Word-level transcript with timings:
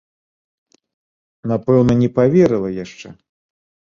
Напэўна, 1.51 1.93
не 2.01 2.09
паверыла 2.17 2.69
яшчэ. 2.85 3.07